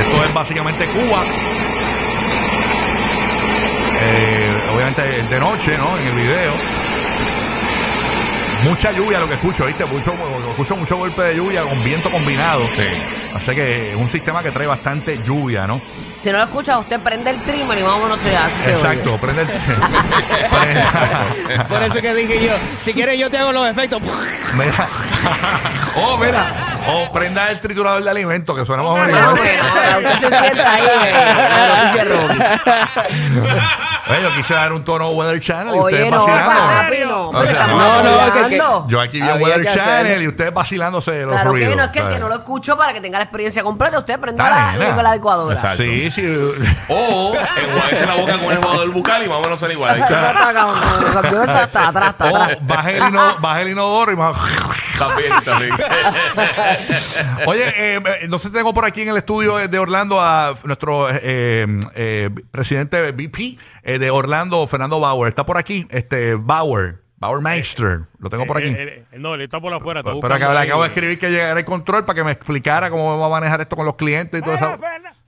Esto 0.00 0.24
es 0.24 0.34
básicamente 0.34 0.84
Cuba. 0.86 1.22
Eh, 4.02 4.72
obviamente 4.74 5.02
de 5.34 5.40
noche, 5.40 5.78
¿no? 5.78 5.98
En 5.98 6.06
el 6.06 6.14
video. 6.14 6.79
Mucha 8.64 8.90
lluvia 8.92 9.18
lo 9.20 9.26
que 9.28 9.34
escucho, 9.34 9.64
¿viste? 9.66 9.84
Mucho, 9.86 10.12
escucho 10.50 10.76
mucho 10.76 10.96
golpe 10.98 11.22
de 11.22 11.36
lluvia 11.36 11.62
con 11.62 11.82
viento 11.82 12.10
combinado. 12.10 12.60
Sí. 12.76 12.82
Así 13.34 13.52
que 13.54 13.92
es 13.92 13.96
un 13.96 14.10
sistema 14.10 14.42
que 14.42 14.50
trae 14.50 14.66
bastante 14.66 15.18
lluvia, 15.26 15.66
¿no? 15.66 15.80
Si 16.22 16.30
no 16.30 16.36
lo 16.36 16.44
escucha, 16.44 16.78
usted 16.78 17.00
prende 17.00 17.30
el 17.30 17.38
trimmer 17.40 17.78
y 17.78 17.80
se 17.80 17.86
oye. 17.86 18.36
Exacto, 18.76 19.16
prende 19.16 19.40
el... 19.42 19.48
prende- 19.48 20.84
Por 21.68 21.82
eso 21.82 21.94
que 21.94 22.14
dije 22.14 22.44
yo, 22.46 22.52
si 22.84 22.92
quieres 22.92 23.18
yo 23.18 23.30
te 23.30 23.38
hago 23.38 23.52
los 23.52 23.66
efectos. 23.66 24.02
mira. 24.54 24.86
oh, 25.96 26.18
mira. 26.18 26.44
O 26.88 27.10
prenda 27.12 27.50
el 27.50 27.60
triturador 27.60 28.02
de 28.04 28.10
alimentos, 28.10 28.54
que 28.58 28.66
suena 28.66 28.82
más 28.82 28.96
No, 28.96 29.00
bonito. 29.00 29.18
bueno, 29.36 29.62
usted 30.14 30.28
se 30.30 30.38
sienta 30.38 30.72
ahí 30.74 30.84
en 31.04 31.12
la 31.14 31.76
noticia 31.76 32.04
Rocky. 32.04 32.38
Oye, 34.10 34.22
yo 34.22 34.34
quise 34.36 34.54
dar 34.54 34.72
un 34.72 34.84
tono 34.84 35.10
Weather 35.10 35.40
Channel 35.40 35.74
y 35.74 35.78
ustedes 35.78 36.02
Oye, 36.02 36.10
no, 36.10 36.26
vacilando. 36.26 36.60
papi, 36.82 36.96
no. 37.06 37.28
O 37.30 37.42
sea, 37.42 37.50
estamos 37.52 37.76
no, 37.82 38.02
no, 38.26 38.32
que- 38.32 38.48
que-. 38.48 38.62
Yo 38.88 39.00
aquí 39.00 39.20
vi 39.20 39.28
Había 39.28 39.44
Weather 39.46 39.62
que 39.66 39.72
Channel 39.74 40.06
hacerlo. 40.06 40.22
y 40.22 40.28
ustedes 40.28 40.52
vacilándose 40.54 41.10
de 41.12 41.22
los 41.24 41.32
Claro 41.32 41.50
ruidos. 41.50 41.70
que 41.70 41.76
no, 41.76 41.82
es 41.84 41.90
que 41.90 41.98
el 41.98 42.04
que 42.04 42.10
¿sabes? 42.10 42.20
no 42.20 42.28
lo 42.28 42.34
escuchó 42.36 42.76
para 42.76 42.92
que 42.92 43.00
tenga 43.00 43.18
la 43.18 43.24
experiencia 43.24 43.62
completa, 43.62 43.98
usted 43.98 44.18
prenda 44.20 44.50
la, 44.78 44.94
con 44.94 45.04
la 45.04 45.14
licuadora. 45.14 45.54
Exacto. 45.54 45.82
Sí, 45.82 46.10
sí. 46.10 46.22
O 46.88 47.32
enjuagarse 47.34 48.06
la 48.06 48.14
boca 48.14 48.38
con 48.38 48.52
el 48.52 48.58
jugador 48.58 48.90
bucal 48.90 49.24
y 49.24 49.28
más 49.28 49.38
o 49.40 49.42
menos 49.42 49.60
ser 49.60 49.70
igual. 49.70 50.02
O 52.18 52.56
baje 52.62 52.96
el, 52.98 53.04
ino- 53.08 53.36
baje 53.40 53.62
el 53.62 53.68
inodoro 53.70 54.12
y 54.12 54.16
más... 54.16 54.36
También, 54.98 55.32
también. 55.44 55.72
Oye, 57.46 57.64
eh, 57.76 58.02
eh, 58.04 58.26
no 58.28 58.38
sé 58.38 58.48
si 58.48 58.54
tengo 58.54 58.74
por 58.74 58.84
aquí 58.84 59.02
en 59.02 59.08
el 59.08 59.16
estudio 59.16 59.56
de 59.56 59.78
Orlando 59.78 60.20
a 60.20 60.54
nuestro 60.64 61.08
eh, 61.10 61.66
eh, 61.94 62.30
presidente 62.50 63.00
VP 63.12 63.56
eh, 63.82 63.98
de 64.00 64.10
Orlando, 64.10 64.66
Fernando 64.66 64.98
Bauer. 64.98 65.28
Está 65.28 65.46
por 65.46 65.58
aquí, 65.58 65.86
este 65.90 66.34
Bauer, 66.34 67.02
Bauer 67.18 67.42
Meister. 67.42 68.00
Lo 68.18 68.30
tengo 68.30 68.46
por 68.46 68.56
aquí. 68.56 68.68
Eh, 68.68 68.76
eh, 68.78 69.04
eh, 69.12 69.18
no, 69.18 69.34
él 69.34 69.42
está 69.42 69.60
por 69.60 69.72
afuera. 69.72 70.02
Pero 70.02 70.16
buscando 70.16 70.36
acabo, 70.36 70.54
le 70.54 70.60
acabo 70.60 70.82
de 70.82 70.88
escribir 70.88 71.18
que 71.18 71.30
llegara 71.30 71.60
el 71.60 71.66
control 71.66 72.04
para 72.04 72.16
que 72.16 72.24
me 72.24 72.32
explicara 72.32 72.90
cómo 72.90 73.18
va 73.18 73.26
a 73.26 73.30
manejar 73.30 73.60
esto 73.60 73.76
con 73.76 73.86
los 73.86 73.96
clientes 73.96 74.40
y 74.40 74.42
todo 74.42 74.54
eso. 74.54 74.78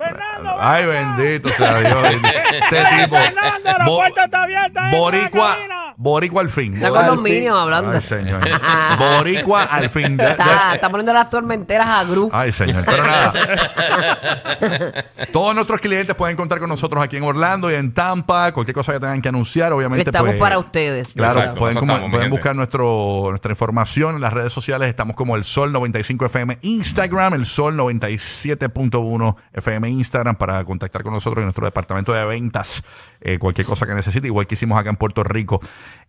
Ferna- 0.02 0.19
Fernando, 0.37 0.56
Ay, 0.60 0.87
bendito 0.87 1.49
sea 1.50 1.78
Dios. 1.81 2.08
Este 2.52 2.84
tipo. 3.02 3.16
Fernando, 3.16 3.78
la 3.78 3.84
Bo- 3.84 3.96
puerta 3.99 4.25
está 4.25 4.43
abierta. 4.43 4.82
la 4.90 4.99
Boricua, 4.99 5.54
cabina. 5.54 5.94
Boricua 5.96 6.40
al 6.43 6.49
fin. 6.50 6.75
Está 6.75 6.90
con 6.90 7.06
los 7.06 7.20
minions 7.20 7.58
hablando. 7.58 7.90
Ay, 7.93 8.00
señor. 8.02 8.40
Boricua 8.99 9.62
al 9.64 9.90
fin. 9.90 10.16
De- 10.16 10.25
de- 10.25 10.31
Está, 10.32 10.75
está 10.75 10.88
poniendo 10.90 11.12
las 11.12 11.31
tormenteras 11.31 11.87
a 11.87 12.04
Gru. 12.04 12.28
Ay, 12.32 12.52
señor. 12.52 12.84
Pero 12.84 13.02
nada. 13.04 13.32
Todos 15.32 15.54
nuestros 15.54 15.81
clientes 15.81 16.14
pueden 16.16 16.37
contar 16.37 16.58
con 16.58 16.69
nosotros 16.69 17.02
aquí 17.02 17.16
en 17.16 17.25
Orlando 17.25 17.70
y 17.70 17.75
en 17.75 17.93
Tampa. 17.93 18.52
Cualquier 18.52 18.75
cosa 18.75 18.93
que 18.93 19.00
tengan 19.00 19.20
que 19.22 19.29
anunciar, 19.29 19.72
obviamente. 19.72 20.08
Estamos 20.08 20.31
pues, 20.31 20.41
para 20.41 20.58
ustedes. 20.58 21.15
Claro, 21.15 21.32
Exacto, 21.41 21.58
pueden, 21.60 21.72
eso 21.72 21.81
como- 21.81 21.93
estamos, 21.93 22.08
mi 22.08 22.12
pueden 22.12 22.24
gente. 22.24 22.36
buscar 22.38 22.56
nuestro, 22.56 23.27
nuestra 23.31 23.53
información 23.53 24.17
en 24.17 24.20
las 24.20 24.32
redes 24.32 24.53
sociales. 24.53 24.88
Estamos 24.88 25.17
como 25.17 25.36
el 25.36 25.44
Sol 25.44 25.72
95 25.72 26.27
FM 26.27 26.58
Instagram, 26.62 27.34
el 27.34 27.46
Sol 27.46 27.77
97.1 27.77 29.36
FM 29.55 29.91
Instagram 29.93 30.37
para 30.37 30.65
contactar 30.65 31.03
con 31.03 31.13
nosotros 31.13 31.39
en 31.39 31.44
nuestro 31.44 31.65
departamento 31.65 32.13
de 32.13 32.25
ventas. 32.25 32.82
eh, 33.25 33.39
cualquier 33.39 33.65
cosa 33.69 33.87
que 33.87 33.94
necesite, 33.94 34.27
igual 34.27 34.49
que 34.49 34.56
hicimos 34.56 34.77
acá 34.77 34.91
en 34.91 34.96
Puerto 34.96 35.22
Rico. 35.22 35.61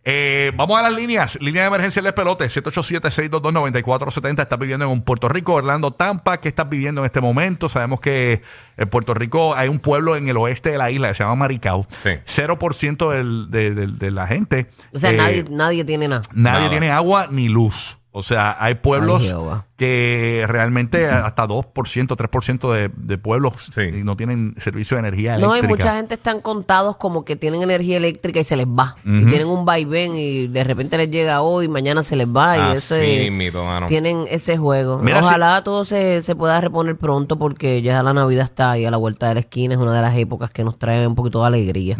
Eh, 0.02 0.50
vamos 0.56 0.76
a 0.80 0.82
las 0.82 0.92
líneas. 0.92 1.38
Línea 1.40 1.62
de 1.62 1.68
emergencia 1.68 2.02
del 2.02 2.12
pelote, 2.12 2.44
787-622-9470. 2.50 4.42
Estás 4.42 4.58
viviendo 4.58 4.84
en 4.86 4.90
un 4.90 5.02
Puerto 5.02 5.28
Rico, 5.28 5.54
Orlando, 5.54 5.92
Tampa. 5.92 6.38
¿Qué 6.40 6.48
estás 6.48 6.68
viviendo 6.68 7.00
en 7.02 7.06
este 7.06 7.20
momento? 7.20 7.68
Sabemos 7.68 8.00
que 8.00 8.42
en 8.76 8.88
Puerto 8.88 9.14
Rico 9.14 9.54
hay 9.54 9.68
un 9.68 9.78
pueblo 9.78 10.16
en 10.16 10.28
el 10.28 10.36
oeste 10.36 10.70
de 10.70 10.78
la 10.78 10.90
isla 10.90 11.08
que 11.08 11.14
se 11.14 11.22
llama 11.22 11.36
Maricao. 11.36 11.86
Sí. 12.02 12.10
0% 12.26 13.10
del- 13.10 13.50
de, 13.50 13.70
de- 13.74 13.86
de 13.86 14.10
la 14.10 14.26
gente. 14.26 14.66
O 14.92 14.98
sea, 14.98 15.10
eh, 15.12 15.16
nadie, 15.16 15.44
nadie 15.50 15.84
tiene 15.84 16.08
nada. 16.08 16.22
Nadie 16.32 16.58
Nada. 16.58 16.70
tiene 16.70 16.90
agua 16.90 17.28
ni 17.30 17.48
luz. 17.48 17.98
O 18.16 18.22
sea, 18.22 18.56
hay 18.60 18.76
pueblos 18.76 19.24
Ay, 19.24 19.60
que 19.76 20.44
realmente 20.46 21.08
hasta 21.08 21.48
2%, 21.48 22.06
3% 22.06 22.72
de, 22.72 22.90
de 22.96 23.18
pueblos 23.18 23.54
Sí. 23.74 23.90
no 24.04 24.16
tienen 24.16 24.54
servicio 24.60 24.96
de 24.96 25.00
energía 25.00 25.36
No, 25.36 25.52
eléctrica. 25.52 25.66
y 25.66 25.68
mucha 25.76 25.96
gente 25.96 26.14
están 26.14 26.40
contados 26.40 26.96
como 26.96 27.24
que 27.24 27.34
tienen 27.34 27.62
energía 27.62 27.96
eléctrica 27.96 28.38
y 28.38 28.44
se 28.44 28.56
les 28.56 28.66
va. 28.66 28.94
Y 29.04 29.24
tienen 29.26 29.48
un 29.48 29.64
vaivén 29.64 30.14
y 30.14 30.46
de 30.46 30.62
repente 30.62 30.96
les 30.96 31.10
llega 31.10 31.42
hoy, 31.42 31.66
mañana 31.66 32.04
se 32.04 32.14
les 32.14 32.28
va. 32.28 32.72
y 32.72 32.76
ese, 32.76 33.30
mito, 33.32 33.64
mano. 33.64 33.86
tienen 33.86 34.26
ese 34.30 34.56
juego. 34.56 34.98
Mira, 35.00 35.18
Ojalá 35.18 35.64
todo 35.64 35.84
se, 35.84 36.22
se 36.22 36.36
pueda 36.36 36.60
reponer 36.60 36.96
pronto 36.96 37.36
porque 37.36 37.82
ya 37.82 38.00
la 38.04 38.12
Navidad 38.12 38.44
está 38.44 38.70
ahí 38.70 38.84
a 38.84 38.92
la 38.92 38.96
vuelta 38.96 39.26
de 39.26 39.34
la 39.34 39.40
esquina. 39.40 39.74
Es 39.74 39.80
una 39.80 39.92
de 39.92 40.02
las 40.02 40.16
épocas 40.16 40.50
que 40.50 40.62
nos 40.62 40.78
trae 40.78 41.04
un 41.04 41.16
poquito 41.16 41.40
de 41.40 41.48
alegría. 41.48 41.96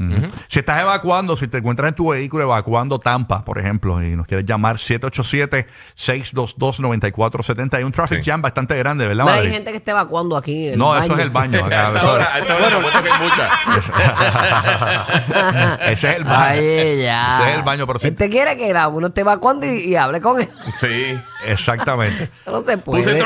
Si 0.49 0.61
estás 0.61 0.81
evacuando, 0.81 1.35
si 1.35 1.49
te 1.49 1.59
encuentras 1.59 1.89
en 1.89 1.95
tu 1.97 2.11
vehículo 2.11 2.45
evacuando 2.45 3.01
Tampa, 3.01 3.45
por 3.45 3.59
ejemplo, 3.59 4.01
y 4.01 4.15
nos 4.15 4.29
quieres 4.29 4.47
llamar 4.47 4.79
787-622-9470, 6.07 7.75
hay 7.75 7.85
un 7.85 7.93
traffic 7.93 8.23
Sí. 8.23 8.31
jam 8.31 8.43
bastante 8.43 8.77
grande, 8.77 9.07
¿verdad, 9.09 9.25
Pero 9.25 9.35
hay 9.37 9.41
Madrid? 9.43 9.55
gente 9.55 9.71
que 9.73 9.77
está 9.79 9.91
evacuando 9.93 10.37
aquí. 10.37 10.69
el 10.69 10.79
No, 10.79 10.95
eso 10.97 11.03
baño. 11.09 11.15
es 11.15 11.21
el 11.21 11.31
baño. 11.31 11.59
acá. 11.65 11.89
A 11.89 11.93
esta 11.93 12.11
hora, 12.13 12.35
a 12.35 12.39
esta 12.39 12.55
hora, 12.57 12.69
que 13.03 13.09
hay 13.11 13.21
muchas. 13.23 13.51
Ese 15.93 16.11
es 16.11 16.17
el 16.17 16.25
baño. 16.25 16.37
Ay, 16.61 17.03
ya. 17.03 17.39
Ese 17.41 17.51
es 17.51 17.57
el 17.59 17.63
baño, 17.63 17.87
pero 17.87 17.99
sí. 17.99 18.09
Este 18.09 18.29
quiere 18.31 18.57
que 18.57 18.73
la- 18.73 18.89
uno 18.89 19.09
esté 19.09 19.21
evacuando 19.23 19.67
y, 19.67 19.79
y 19.85 19.97
hable 19.97 20.21
con 20.21 20.41
él. 20.41 20.49
Sí. 20.77 21.19
Exactamente. 21.47 22.25
Eso 22.25 22.53
no 22.53 22.65
se 22.65 22.79
¡Puse 22.79 23.03
puede. 23.03 23.19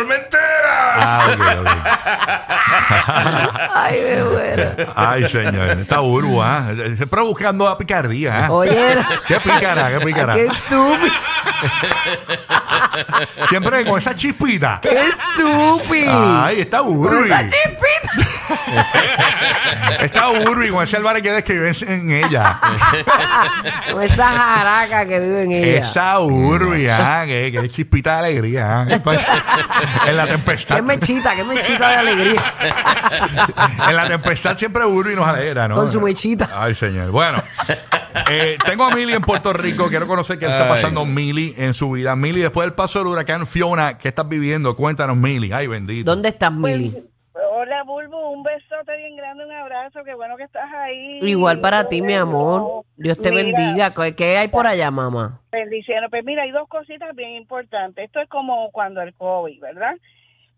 Ah, 1.01 1.27
ok, 1.33 1.41
ok. 1.61 1.69
Ay, 3.75 4.01
me 4.03 4.25
muero. 4.25 4.71
Ay, 4.95 5.29
señor. 5.29 5.71
Está 5.81 6.01
urbo, 6.01 6.43
¿ah? 6.43 6.69
Siempre 6.97 7.21
buscando 7.23 7.65
la 7.69 7.77
picardía, 7.79 8.47
¿ah? 8.47 8.51
Oye, 8.53 8.97
Qué 9.27 9.41
pícara, 9.41 9.91
qué 9.91 10.05
pícara. 10.05 10.35
qué 10.35 10.47
estúpido. 10.47 11.15
Siempre 13.49 13.85
con 13.85 13.99
esa 14.01 14.15
chispita. 14.15 14.79
Qué 14.83 15.09
estúpido. 15.09 16.43
Ay, 16.45 16.61
está 16.61 16.83
urbi. 16.83 17.29
Esa 17.31 17.47
chispita. 17.47 18.13
Está 20.01 20.31
urbi 20.31 20.71
con 20.71 20.85
ese 20.85 20.97
Álvarez 20.97 21.23
que 21.23 21.31
describe 21.33 21.73
en 21.87 22.11
ella. 22.13 22.59
Con 23.93 24.03
esa 24.03 24.27
jaraca 24.29 25.07
que 25.07 25.21
vive 25.21 25.43
en 25.43 25.53
ella. 25.53 25.91
Esa 25.91 26.21
urbi, 26.21 26.89
ah, 26.89 27.25
que, 27.27 27.53
que 27.53 27.69
chispita 27.71 28.13
de 28.15 28.19
alegría. 28.29 28.87
En 30.07 30.17
la 30.17 30.27
tempestad. 30.27 30.77
Qué 30.89 30.97
mechita, 30.97 31.37
qué 31.37 31.45
mechita 31.45 31.89
de 31.91 31.95
alegría. 31.97 32.43
En 33.89 33.97
la 33.97 34.09
tempestad 34.09 34.57
siempre 34.57 34.85
urbi 34.85 35.15
nos 35.15 35.27
alegra, 35.27 35.69
¿no? 35.69 35.75
Con 35.77 35.89
su 35.89 36.01
mechita. 36.01 36.49
Ay, 36.55 36.75
señor. 36.75 37.11
Bueno, 37.11 37.43
eh, 38.31 38.57
tengo 38.65 38.85
a 38.85 38.91
Mili 38.95 39.13
en 39.15 39.21
Puerto 39.23 39.53
Rico. 39.53 39.89
Quiero 39.89 40.07
conocer 40.07 40.39
qué 40.39 40.47
le 40.47 40.53
está 40.53 40.69
pasando 40.69 41.03
a 41.03 41.05
Mili 41.07 41.55
en 41.57 41.75
su 41.75 41.91
vida. 41.93 42.15
Mili, 42.17 42.41
después 42.41 42.67
del 42.67 42.75
paso 42.75 42.99
del 42.99 43.09
huracán 43.09 43.47
Fiona, 43.47 43.99
¿qué 43.99 44.09
estás 44.09 44.29
viviendo? 44.29 44.77
Cuéntanos, 44.77 45.17
Mili. 45.17 45.53
Ay, 45.53 45.67
bendito. 45.67 46.11
¿Dónde 46.11 46.31
estás, 46.31 46.53
Mili? 46.53 47.05
Hola, 47.51 47.83
Bulbo, 47.85 48.31
un 48.31 48.43
besote 48.43 48.97
bien 48.97 49.17
grande, 49.17 49.45
un 49.45 49.53
abrazo, 49.53 50.01
qué 50.05 50.15
bueno 50.15 50.37
que 50.37 50.45
estás 50.45 50.69
ahí. 50.73 51.19
Igual 51.23 51.61
para 51.61 51.89
ti, 51.89 52.03
mi 52.03 52.15
amor. 52.15 52.83
Dios 52.97 53.21
te 53.21 53.31
Mira, 53.31 53.43
bendiga. 53.59 53.91
¿Qué- 53.95 54.15
¿Qué 54.15 54.39
hay 54.39 54.49
por 54.49 54.67
allá, 54.67 54.91
mamá? 54.91 55.41
Bendiciones. 55.51 56.09
Pues 56.11 56.25
mira, 56.25 56.43
hay 56.45 56.51
dos 56.53 56.69
cositas 56.69 57.15
bien 57.15 57.31
importantes. 57.31 58.05
Esto 58.05 58.21
es 58.21 58.29
como 58.29 58.71
cuando 58.71 59.03
el 59.03 59.13
COVID, 59.15 59.61
¿verdad? 59.61 59.95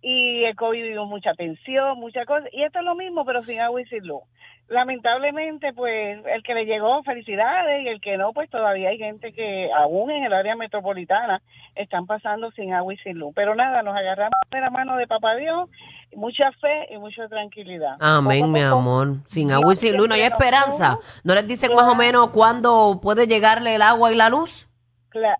Y 0.02 0.45
el 0.45 0.57
COVID 0.57 0.83
vivió 0.83 1.04
mucha 1.04 1.35
tensión, 1.35 1.99
muchas 1.99 2.26
cosas. 2.26 2.49
Y 2.52 2.62
esto 2.62 2.78
es 2.78 2.85
lo 2.85 2.95
mismo, 2.95 3.25
pero 3.25 3.42
sin 3.42 3.61
agua 3.61 3.83
y 3.83 3.87
sin 3.87 4.07
luz. 4.07 4.23
Lamentablemente, 4.69 5.73
pues 5.73 6.25
el 6.26 6.42
que 6.45 6.54
le 6.54 6.64
llegó, 6.64 7.02
felicidades, 7.02 7.83
y 7.85 7.88
el 7.88 8.00
que 8.00 8.16
no, 8.16 8.33
pues 8.33 8.49
todavía 8.49 8.90
hay 8.90 8.99
gente 8.99 9.33
que 9.33 9.69
aún 9.76 10.12
en 10.12 10.25
el 10.25 10.33
área 10.33 10.54
metropolitana 10.54 11.42
están 11.75 12.07
pasando 12.07 12.52
sin 12.52 12.73
agua 12.73 12.95
y 12.95 12.97
sin 12.99 13.19
luz. 13.19 13.33
Pero 13.35 13.57
nada, 13.57 13.83
nos 13.83 13.97
agarramos 13.97 14.38
de 14.49 14.61
la 14.61 14.71
mano 14.71 14.97
de 14.97 15.09
Papá 15.09 15.35
Dios, 15.35 15.69
mucha 16.14 16.52
fe 16.52 16.87
y 16.95 16.99
mucha 16.99 17.28
tranquilidad. 17.28 17.97
Amén, 17.99 18.50
mi 18.52 18.62
poco 18.62 18.76
amor. 18.76 19.09
Sin 19.26 19.50
agua 19.50 19.73
y 19.73 19.76
sin 19.76 19.97
luz 19.97 20.09
no 20.09 20.14
hay 20.14 20.23
esperanza. 20.23 20.99
¿No 21.25 21.35
les 21.35 21.49
dicen 21.49 21.75
más 21.75 21.88
o 21.88 21.97
menos 21.97 22.30
cuándo 22.30 23.00
puede 23.02 23.26
llegarle 23.26 23.75
el 23.75 23.83
agua 23.83 24.12
y 24.12 24.16
la 24.16 24.30
luz? 24.30 24.69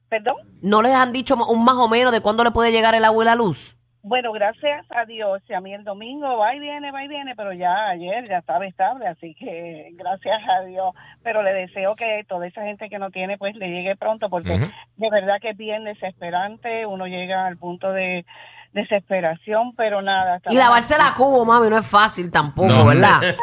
¿Perdón? 0.09 0.37
¿No 0.61 0.83
les 0.83 0.93
han 0.93 1.13
dicho 1.13 1.37
un 1.37 1.65
más 1.65 1.77
o 1.77 1.89
menos 1.89 2.13
de 2.13 2.21
cuándo 2.21 2.43
le 2.43 2.51
puede 2.51 2.73
llegar 2.73 2.97
el 2.97 3.05
agua 3.05 3.23
y 3.23 3.27
la 3.27 3.37
luz? 3.37 3.77
Bueno, 4.03 4.33
gracias 4.33 4.87
a 4.91 5.05
Dios. 5.05 5.43
Si 5.47 5.53
a 5.53 5.61
mí 5.61 5.75
el 5.75 5.85
domingo 5.85 6.39
va 6.39 6.55
y 6.55 6.61
viene, 6.61 6.91
va 6.91 7.05
y 7.05 7.09
viene, 7.09 7.35
pero 7.37 7.53
ya 7.53 7.89
ayer 7.89 8.27
ya 8.29 8.39
estaba 8.39 8.67
estable, 8.67 9.07
así 9.07 9.35
que 9.35 9.91
gracias 9.95 10.41
a 10.49 10.65
Dios. 10.65 10.95
Pero 11.23 11.43
le 11.43 11.53
deseo 11.53 11.95
que 11.95 12.25
toda 12.29 12.47
esa 12.47 12.63
gente 12.63 12.89
que 12.89 12.99
no 12.99 13.11
tiene, 13.11 13.37
pues 13.37 13.55
le 13.57 13.69
llegue 13.69 13.97
pronto, 13.97 14.31
porque 14.31 14.71
de 14.97 15.11
verdad 15.11 15.37
que 15.41 15.51
es 15.51 15.57
bien 15.57 15.85
desesperante. 15.85 16.87
Uno 16.87 17.07
llega 17.07 17.47
al 17.47 17.59
punto 17.59 17.93
de 17.93 18.25
desesperación, 18.73 19.75
pero 19.77 20.01
nada. 20.01 20.41
Y 20.49 20.57
lavarse 20.57 20.97
la 20.97 21.13
cubo, 21.15 21.45
mami, 21.45 21.69
no 21.69 21.79
es 21.79 21.87
fácil 21.87 22.31
tampoco, 22.31 22.69
No. 22.69 22.87
¿verdad? 22.87 23.21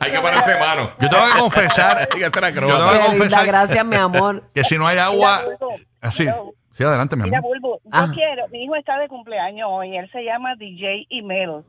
Hay 0.00 0.10
que 0.10 0.20
pararse 0.20 0.58
mano. 0.58 0.90
Yo 0.98 1.08
tengo 1.08 1.24
que 1.32 1.38
confesar 1.38 1.98
Hay 2.12 2.18
que 2.18 2.24
hacer 2.26 2.54
Yo 2.54 2.66
tengo 2.66 2.92
que 2.92 3.06
confesar 3.06 3.46
gracias, 3.46 3.84
mi 3.84 3.96
amor. 3.96 4.42
que 4.54 4.64
si 4.64 4.76
no 4.76 4.86
hay 4.86 4.98
agua. 4.98 5.42
Así. 6.00 6.26
Sí, 6.76 6.84
adelante, 6.84 7.16
mi 7.16 7.22
Mira, 7.24 7.38
amor. 7.38 7.52
Bulbo, 7.60 7.80
yo 7.84 7.90
Ajá. 7.92 8.12
quiero, 8.12 8.48
mi 8.48 8.64
hijo 8.64 8.76
está 8.76 8.98
de 8.98 9.08
cumpleaños 9.08 9.68
hoy, 9.70 9.96
él 9.96 10.08
se 10.12 10.22
llama 10.24 10.54
DJ 10.56 11.06
Imel, 11.10 11.62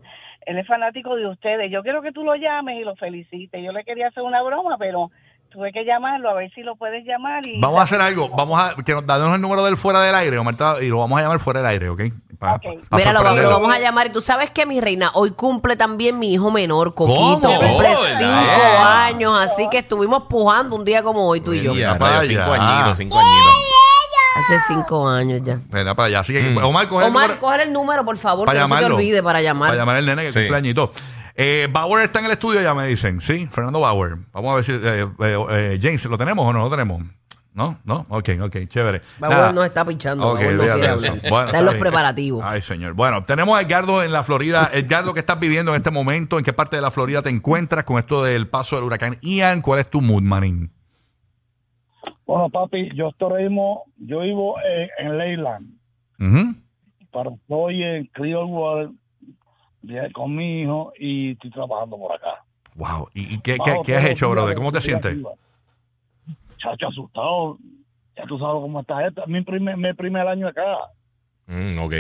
él 0.46 0.58
es 0.58 0.68
fanático 0.68 1.16
de 1.16 1.28
ustedes, 1.28 1.72
yo 1.72 1.82
quiero 1.84 2.02
que 2.02 2.12
tú 2.12 2.24
lo 2.24 2.36
llames 2.36 2.80
y 2.80 2.84
lo 2.84 2.96
felicites, 2.96 3.64
yo 3.64 3.72
le 3.72 3.84
quería 3.84 4.08
hacer 4.10 4.24
una 4.24 4.42
broma, 4.44 4.78
pero 4.78 5.10
tuve 5.50 5.72
que 5.72 5.86
llamarlo, 5.86 6.30
a 6.30 6.34
ver 6.34 6.52
si 6.54 6.62
lo 6.62 6.76
puedes 6.76 7.06
llamar 7.06 7.46
y... 7.48 7.60
Vamos 7.62 7.80
a 7.80 7.84
hacer 7.84 8.02
algo. 8.02 8.28
Vamos 8.30 8.60
a 8.60 8.76
que 8.84 8.92
nos 8.94 9.06
danos 9.06 9.34
el 9.34 9.40
número 9.42 9.64
del 9.64 9.78
fuera 9.78 10.02
del 10.02 10.14
aire, 10.14 10.38
Omar, 10.38 10.56
y 10.82 10.90
lo 10.90 10.98
vamos 11.00 11.18
a 11.18 11.22
llamar 11.24 11.40
fuera 11.40 11.62
del 11.62 11.70
aire, 11.70 11.90
¿ok? 11.90 12.02
Pa- 12.38 12.56
Ok. 12.56 12.62
pa- 12.62 12.70
pa 12.90 12.98
Mira, 12.98 13.14
lo, 13.14 13.20
vamos- 13.24 13.40
sorprenderlo. 13.40 13.50
lo 13.50 13.60
vamos 13.62 13.76
a 13.76 13.80
llamar. 13.80 14.08
Y 14.08 14.10
tú 14.12 14.20
sabes 14.22 14.52
que, 14.52 14.66
mi 14.66 14.80
reina, 14.82 15.10
hoy 15.16 15.32
cumple 15.32 15.76
también 15.78 16.20
mi 16.20 16.34
hijo 16.34 16.52
menor, 16.52 16.94
Coquito. 16.94 17.40
¿Cómo? 17.42 17.60
Cumple 17.60 17.96
cinco 18.18 18.30
¿verdad? 18.30 19.06
años. 19.06 19.34
Así 19.40 19.68
que 19.70 19.80
estuvimos 19.80 20.24
pujando 20.24 20.76
un 20.76 20.84
día 20.86 21.02
como 21.02 21.26
hoy, 21.28 21.40
tú 21.42 21.54
y 21.54 21.62
yo. 21.64 21.74
Mira 21.74 21.94
cinco 22.24 22.52
añitos, 22.54 22.98
cinco 22.98 23.18
añitos. 23.18 23.54
Hace 24.38 24.60
cinco 24.68 25.08
años 25.08 25.42
ya. 25.44 25.60
Venga 25.70 25.96
para 25.96 26.08
allá. 26.08 26.20
Así 26.20 26.34
que, 26.34 26.42
Mm. 26.42 26.58
Omar, 26.64 26.88
coge 26.88 27.06
el 27.06 27.12
Omar, 27.12 27.24
número 27.24 27.40
coge 27.40 27.64
el 27.64 27.74
número, 27.74 28.06
por 28.06 28.18
favor, 28.18 28.46
para 28.46 28.58
que 28.58 28.62
no 28.62 28.68
se 28.68 28.74
te 28.74 28.76
llamarlo. 28.82 28.96
olvide 28.98 29.24
para 29.24 29.42
llamar. 29.42 29.70
Para 29.70 29.80
llamar 29.80 29.96
al 29.98 30.06
nene 30.06 30.24
que 30.24 30.34
Sí. 30.34 30.40
cumpleañito. 30.40 30.92
Eh, 31.36 31.68
Bauer 31.72 32.04
está 32.06 32.20
en 32.20 32.26
el 32.26 32.32
estudio, 32.32 32.62
ya 32.62 32.74
me 32.74 32.88
dicen. 32.88 33.22
Sí, 33.22 33.48
Fernando 33.52 33.80
Bauer. 33.80 34.18
Vamos 34.34 34.52
a 34.52 34.56
ver 34.56 34.66
si. 34.66 34.72
eh, 34.74 35.08
eh, 35.20 35.46
eh, 35.52 35.80
James, 35.82 36.04
¿lo 36.06 36.18
tenemos 36.18 36.48
o 36.48 36.54
no 36.54 36.60
lo 36.60 36.70
tenemos? 36.70 37.04
¿No? 37.54 37.80
¿No? 37.86 38.06
Ok, 38.10 38.30
ok, 38.42 38.56
chévere. 38.68 39.02
Bauer 39.18 39.36
Nada. 39.38 39.52
nos 39.52 39.66
está 39.66 39.84
pichando. 39.84 40.28
Ok, 40.28 40.40
Bauer 40.40 40.54
no 40.56 40.64
quiere 40.64 40.88
hablar. 40.90 40.98
eso. 41.16 41.18
Bueno, 41.30 41.46
está 41.48 41.60
en 41.60 41.66
los 41.66 41.74
bien. 41.74 41.82
preparativos. 41.82 42.44
Ay, 42.46 42.62
señor. 42.62 42.94
Bueno, 42.94 43.24
tenemos 43.24 43.58
a 43.58 43.62
Edgardo 43.62 44.04
en 44.04 44.12
la 44.12 44.24
Florida. 44.24 44.70
Edgardo, 44.74 45.14
¿qué 45.16 45.20
estás 45.22 45.40
viviendo 45.40 45.72
en 45.72 45.78
este 45.78 45.90
momento? 45.90 46.38
¿En 46.38 46.44
qué 46.46 46.54
parte 46.54 46.76
de 46.76 46.84
la 46.84 46.92
Florida 46.92 47.24
te 47.24 47.30
encuentras 47.32 47.84
con 47.84 47.98
esto 47.98 48.24
del 48.24 48.48
paso 48.48 48.76
del 48.76 48.86
huracán 48.86 49.18
Ian? 49.22 49.62
¿Cuál 49.62 49.80
es 49.80 49.90
tu 49.90 50.02
mood, 50.02 50.22
manín? 50.22 50.72
Bueno, 52.26 52.50
papi, 52.50 52.90
yo 52.96 53.10
estoy 53.10 53.32
ahora 53.32 53.44
mismo- 53.44 53.84
yo 53.98 54.20
vivo 54.22 54.56
en, 54.62 54.90
en 55.06 55.18
Leyland, 55.18 55.68
pero 57.12 57.32
estoy 57.36 57.84
en 57.84 58.06
Clearwater 58.08 58.90
con 60.14 60.36
mi 60.36 60.62
hijo 60.62 60.92
y 61.00 61.32
estoy 61.32 61.52
trabajando 61.52 61.98
por 61.98 62.14
acá. 62.14 62.44
Wow. 62.76 63.10
¿Y, 63.14 63.36
y 63.36 63.40
qué, 63.40 63.54
qué- 63.64 63.72
Bajo 63.72 63.84
qué 63.84 63.96
has 63.96 64.06
hecho, 64.06 64.30
brother? 64.30 64.56
¿Cómo 64.56 64.72
te 64.72 64.82
sientes? 64.82 65.18
Chacho, 66.58 66.88
asustado. 66.88 67.58
Ya 68.16 68.26
tú 68.26 68.38
sabes 68.40 68.62
cómo 68.62 68.80
está 68.82 69.06
esto. 69.08 69.22
Es 69.22 69.28
mi 69.28 69.42
primer, 69.42 69.78
mi 69.78 69.94
primer 69.94 70.28
año 70.28 70.48
acá. 70.48 70.78
Mm, 71.48 71.80
ok. 71.80 71.94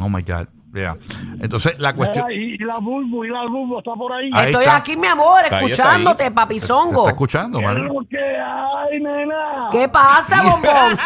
Oh 0.00 0.08
my 0.08 0.22
God. 0.22 0.48
Yeah. 0.72 0.96
Entonces, 1.40 1.74
la 1.78 1.92
cuestión. 1.94 2.26
Mira, 2.28 2.40
y, 2.40 2.54
y 2.54 2.58
la 2.58 2.78
Bulbo, 2.78 3.24
y 3.24 3.28
la 3.30 3.42
Bulbo 3.46 3.78
está 3.80 3.92
por 3.94 4.12
ahí. 4.12 4.30
Ahí 4.32 4.46
Estoy 4.46 4.64
está. 4.64 4.76
aquí, 4.76 4.96
mi 4.96 5.08
amor, 5.08 5.38
Ahí 5.38 5.44
está, 5.46 5.56
escuchándote, 5.58 6.16
¿Te, 6.24 6.24
te 6.24 6.30
papizongo. 6.30 7.00
está 7.00 7.10
escuchando, 7.10 7.58
¿Qué 7.58 7.64
es 7.64 7.70
man? 7.72 7.84
lo 7.88 8.00
que 8.08 8.18
hay, 8.18 9.00
nena? 9.00 9.68
¿Qué 9.72 9.88
pasa, 9.88 10.42
bombón? 10.42 10.96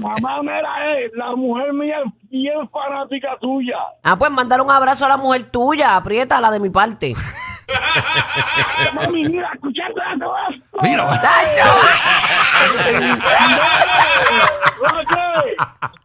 Mamá, 0.00 0.42
mira, 0.42 0.92
eh, 1.00 1.10
la 1.16 1.34
mujer 1.34 1.72
mía 1.72 1.96
es 2.06 2.12
bien 2.30 2.68
fanática 2.70 3.36
tuya. 3.40 3.78
ah, 4.04 4.14
pues 4.16 4.30
mandar 4.30 4.60
un 4.60 4.70
abrazo 4.70 5.04
a 5.06 5.08
la 5.08 5.16
mujer 5.16 5.50
tuya. 5.50 5.96
Aprieta 5.96 6.40
la 6.40 6.52
de 6.52 6.60
mi 6.60 6.70
parte. 6.70 7.14
Mami, 8.94 9.24
mira, 9.28 9.50
escuchando 9.54 10.00
esto. 10.10 10.32
esto. 10.50 10.78
Mira. 10.82 11.20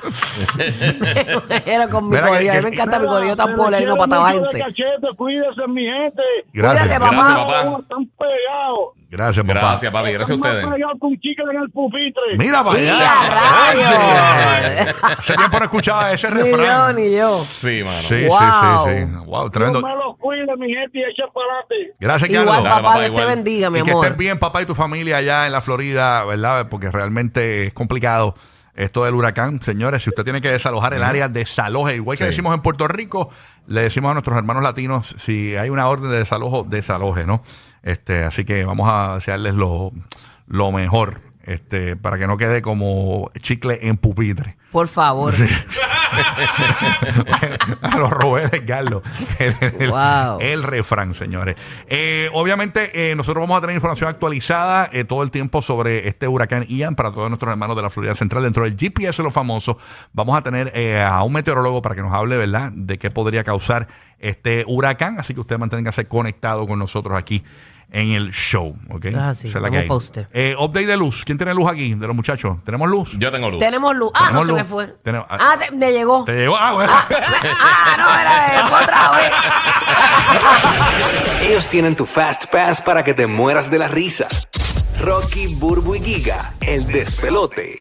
Era 1.65 1.87
con 1.87 2.05
mi 2.05 2.11
Mira 2.11 2.23
que- 2.23 2.29
corillo. 2.29 2.51
A 2.51 2.55
mí 2.55 2.59
que- 2.61 2.67
me 2.67 2.73
encanta 2.75 2.99
mi 2.99 3.03
Mira, 3.05 3.13
corillo 3.17 3.35
tan 3.35 3.55
polerino 3.55 3.95
de 3.95 4.59
cachete, 4.59 5.07
Cuídese, 5.15 5.67
mi 5.67 5.83
gente. 5.83 6.21
Gracias. 6.53 6.83
Cuídate, 6.83 6.99
papá. 6.99 7.15
Gracias, 7.15 7.37
papá. 7.45 7.79
Están 7.81 8.05
pegados. 8.17 8.89
Gracias, 9.09 9.45
papá. 9.45 9.59
Gracias, 9.59 9.91
papi. 9.93 10.11
Gracias 10.11 10.31
a 10.31 10.41
ustedes. 10.41 10.65
pegado 10.65 10.99
con 10.99 11.11
chicle 11.19 11.45
en 11.53 11.61
el 11.61 11.69
pupitre. 11.69 12.21
Mira 12.37 12.63
para 12.63 12.79
¡Mira, 12.79 12.95
allá. 12.95 13.73
rayos! 13.75 14.95
Hace 15.19 15.35
tiempo 15.35 15.59
no 15.59 15.65
escuchaba 15.65 16.11
ese 16.13 16.31
Ni 16.31 16.39
yo, 16.39 16.45
refrán. 16.57 16.95
ni 16.95 17.11
yo. 17.15 17.45
Sí, 17.51 17.83
mano. 17.83 18.01
Sí, 18.07 18.25
Wow. 18.25 18.39
sí, 18.39 18.45
sí, 18.89 18.97
sí. 18.97 19.25
Wow, 19.25 19.49
tremendo. 19.51 19.79
Dios 19.79 19.91
me 19.91 20.03
los 20.03 20.17
cuide, 20.17 20.57
mi 20.57 20.73
gente, 20.73 20.97
y 20.99 21.03
echa 21.03 21.25
para 21.31 21.45
adelante. 21.59 21.95
Gracias, 21.99 22.29
Igual, 22.31 22.45
Carlos. 22.45 22.63
Dale, 22.63 22.75
papá, 22.75 22.87
papá, 22.93 22.99
Dios 23.05 23.15
te 23.15 23.25
bendiga, 23.25 23.69
mi 23.69 23.79
y 23.79 23.83
que 23.83 23.91
amor. 23.91 24.05
estés 24.05 24.17
bien, 24.17 24.39
papá 24.39 24.61
y 24.63 24.65
tu 24.65 24.73
familia 24.75 25.17
allá 25.17 25.45
en 25.45 25.51
la 25.51 25.61
Florida, 25.61 26.25
¿verdad? 26.25 26.67
Porque 26.69 26.89
realmente 26.89 27.67
es 27.67 27.73
complicado 27.73 28.33
esto 28.75 29.05
del 29.05 29.13
huracán. 29.15 29.61
Señores, 29.61 30.03
si 30.03 30.09
usted 30.09 30.23
tiene 30.23 30.41
que 30.41 30.49
desalojar 30.49 30.93
el 30.93 31.03
área, 31.03 31.27
desaloje. 31.29 31.95
Igual 31.95 32.17
que 32.17 32.23
Sí. 32.23 32.29
decimos 32.31 32.53
en 32.55 32.61
Puerto 32.61 32.87
Rico, 32.87 33.29
le 33.67 33.81
decimos 33.81 34.11
a 34.11 34.13
nuestros 34.13 34.37
hermanos 34.37 34.63
latinos, 34.63 35.15
si 35.17 35.55
hay 35.55 35.69
una 35.69 35.87
orden 35.87 36.09
de 36.09 36.17
desalojo, 36.19 36.63
desaloje, 36.67 37.25
¿no? 37.25 37.43
Este, 37.83 38.23
así 38.23 38.45
que 38.45 38.63
vamos 38.65 38.89
a 38.91 39.15
desearles 39.15 39.53
lo, 39.55 39.91
lo 40.47 40.71
mejor, 40.71 41.21
este, 41.43 41.95
para 41.95 42.17
que 42.17 42.27
no 42.27 42.37
quede 42.37 42.61
como 42.61 43.29
chicle 43.41 43.79
en 43.81 43.97
pupitre. 43.97 44.57
Por 44.71 44.87
favor. 44.87 45.33
Lo 47.97 48.09
robé 48.09 48.47
de 48.47 48.65
Carlos. 48.65 49.01
El, 49.39 49.55
el- 49.79 49.89
Wow. 49.89 50.39
el 50.39 50.63
refrán, 50.63 51.13
señores. 51.13 51.55
Eh, 51.87 52.29
obviamente, 52.33 53.11
eh, 53.11 53.15
nosotros 53.15 53.41
vamos 53.43 53.57
a 53.57 53.61
tener 53.61 53.75
información 53.75 54.09
actualizada 54.09 54.89
eh, 54.91 55.03
todo 55.03 55.23
el 55.23 55.31
tiempo 55.31 55.61
sobre 55.61 56.07
este 56.07 56.27
huracán 56.27 56.65
Ian 56.67 56.95
para 56.95 57.11
todos 57.11 57.29
nuestros 57.29 57.51
hermanos 57.51 57.75
de 57.75 57.81
la 57.81 57.89
Florida 57.89 58.15
Central. 58.15 58.43
Dentro 58.43 58.63
del 58.63 58.75
GPS 58.77 59.17
de 59.17 59.23
los 59.23 59.33
famosos, 59.33 59.77
vamos 60.13 60.37
a 60.37 60.41
tener 60.41 60.71
a 60.99 61.23
un 61.23 61.33
meteorólogo 61.33 61.81
para 61.81 61.95
que 61.95 62.01
nos 62.01 62.13
hable, 62.13 62.37
¿verdad?, 62.37 62.71
de 62.73 62.97
qué 62.97 63.11
podría 63.11 63.43
causar 63.43 63.87
este 64.19 64.63
huracán. 64.67 65.19
Así 65.19 65.33
que 65.33 65.41
usted 65.41 65.57
manténgase 65.57 66.05
conectado 66.05 66.65
con 66.67 66.79
nosotros 66.79 67.17
aquí 67.17 67.43
en 67.91 68.11
el 68.11 68.31
show. 68.31 68.75
¿ok? 68.89 69.05
Eso 69.05 69.17
es 69.17 69.23
así, 69.23 69.47
Esa 69.49 69.57
es 69.59 69.61
la 69.63 69.69
que 69.71 69.77
hay. 69.79 69.87
pa' 69.87 69.95
usted. 69.95 70.27
Eh, 70.33 70.55
update 70.59 70.87
de 70.87 70.97
luz. 70.97 71.23
¿Quién 71.25 71.37
tiene 71.37 71.53
luz 71.53 71.69
aquí 71.69 71.93
de 71.93 72.07
los 72.07 72.15
muchachos? 72.15 72.57
¿Tenemos 72.65 72.89
luz? 72.89 73.11
Yo 73.17 73.31
tengo 73.31 73.49
luz. 73.49 73.59
Tenemos 73.59 73.95
luz. 73.95 74.11
Ah, 74.15 74.31
no 74.31 74.41
Tenemos 74.41 74.45
se 74.47 74.51
me 74.53 74.59
luz. 74.59 74.67
fue. 74.67 74.87
Tenemos- 75.03 75.27
Ah, 75.29 75.57
te- 75.59 75.71
me 75.75 75.91
llegó. 75.91 76.25
¿Te 76.25 76.33
llegó? 76.33 76.55
Ah, 76.57 76.73
bueno. 76.73 76.91
Ah, 76.93 77.07
no, 77.97 78.19
era 78.19 78.67
de 78.79 78.83
otra 78.83 79.11
vez. 79.11 79.31
Ellos 81.49 81.67
tienen 81.67 81.95
tu 81.95 82.05
Fast 82.05 82.45
Pass 82.51 82.81
para 82.81 83.03
que 83.03 83.13
te 83.13 83.27
mueras 83.27 83.69
de 83.69 83.79
la 83.79 83.87
risa. 83.87 84.27
Rocky, 84.99 85.55
Burbu 85.55 85.95
y 85.95 85.99
Giga, 86.01 86.53
el 86.61 86.85
despelote. 86.87 87.79